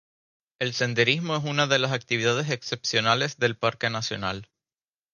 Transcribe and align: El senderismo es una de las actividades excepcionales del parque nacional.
El 0.59 0.73
senderismo 0.73 1.35
es 1.37 1.43
una 1.43 1.67
de 1.67 1.77
las 1.77 1.91
actividades 1.91 2.49
excepcionales 2.49 3.37
del 3.37 3.55
parque 3.55 3.91
nacional. 3.91 4.49